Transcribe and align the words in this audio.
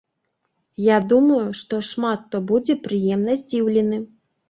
Я 0.85 0.97
думаю, 1.11 1.43
што 1.61 1.83
шмат 1.91 2.19
хто 2.25 2.43
будзе 2.55 2.79
прыемна 2.89 3.41
здзіўлены. 3.47 4.07